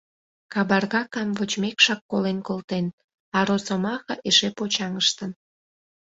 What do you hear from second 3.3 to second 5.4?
а росомаха эше почаҥыштын.